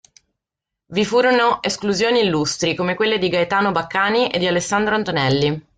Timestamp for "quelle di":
2.95-3.29